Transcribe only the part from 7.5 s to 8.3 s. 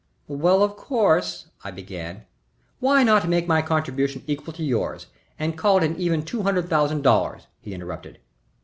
he interrupted.